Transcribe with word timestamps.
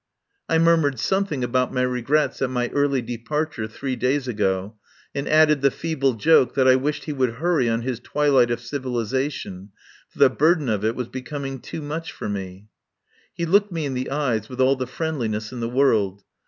I 0.49 0.57
murmured 0.57 0.97
something 0.97 1.43
about 1.43 1.71
my 1.71 1.83
regrets 1.83 2.41
at 2.41 2.49
my 2.49 2.69
early 2.69 3.03
departure 3.03 3.67
three 3.67 3.95
days 3.95 4.27
ago, 4.27 4.77
and 5.13 5.27
added 5.29 5.61
the 5.61 5.69
feeble 5.69 6.13
joke 6.15 6.55
that 6.55 6.67
I 6.67 6.75
wished 6.75 7.03
he 7.03 7.13
would 7.13 7.33
hurry 7.35 7.69
on 7.69 7.83
his 7.83 7.99
Twilight 7.99 8.49
of 8.49 8.61
Civilisation, 8.61 9.69
for 10.09 10.17
the 10.17 10.31
burden 10.31 10.69
of 10.69 10.83
it 10.83 10.95
was 10.95 11.07
becoming 11.07 11.59
too 11.59 11.83
much 11.83 12.11
for 12.13 12.27
me. 12.27 12.65
He 13.35 13.45
looked 13.45 13.71
me 13.71 13.85
in 13.85 13.93
the 13.93 14.09
eyes 14.09 14.49
with 14.49 14.59
all 14.59 14.75
the 14.75 14.87
friendliness 14.87 15.51
in 15.51 15.59
the 15.59 15.69
world. 15.69 16.23